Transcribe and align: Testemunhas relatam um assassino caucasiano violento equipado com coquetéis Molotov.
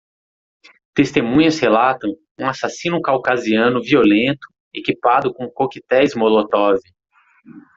Testemunhas 0.95 1.59
relatam 1.59 2.15
um 2.39 2.47
assassino 2.47 2.99
caucasiano 3.03 3.83
violento 3.83 4.47
equipado 4.73 5.31
com 5.31 5.47
coquetéis 5.47 6.15
Molotov. 6.15 6.79